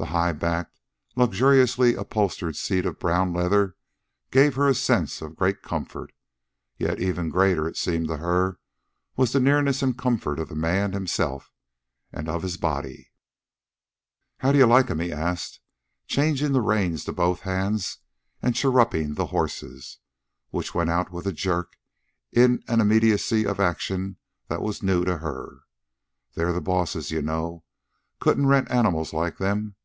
[0.00, 0.80] The high backed,
[1.14, 3.76] luxuriously upholstered seat of brown leather
[4.30, 6.10] gave her a sense of great comfort;
[6.78, 8.58] yet even greater, it seemed to her,
[9.16, 11.52] was the nearness and comfort of the man himself
[12.14, 13.10] and of his body.
[14.38, 15.60] "How d'ye like 'em?" he asked,
[16.06, 17.98] changing the reins to both hands
[18.40, 19.98] and chirruping the horses,
[20.48, 21.76] which went out with a jerk
[22.32, 24.16] in an immediacy of action
[24.48, 25.58] that was new to her.
[26.36, 27.64] "They're the boss's, you know.
[28.18, 29.76] Couldn't rent animals like them.